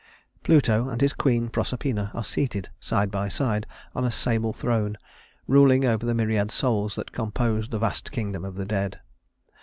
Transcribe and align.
[Illustration: 0.01 0.39
The 0.41 0.41
Three 0.41 0.55
Fates] 0.55 0.65
Pluto 0.83 0.91
and 0.93 1.01
his 1.01 1.13
queen 1.13 1.49
Proserpina 1.49 2.11
are 2.15 2.23
seated 2.23 2.69
side 2.79 3.11
by 3.11 3.29
side 3.29 3.67
on 3.93 4.03
a 4.03 4.09
sable 4.09 4.51
throne, 4.51 4.97
ruling 5.47 5.85
over 5.85 6.07
the 6.07 6.15
myriad 6.15 6.49
souls 6.49 6.95
that 6.95 7.11
compose 7.11 7.69
the 7.69 7.77
vast 7.77 8.11
kingdom 8.11 8.43
of 8.43 8.55
the 8.55 8.65
dead. 8.65 8.99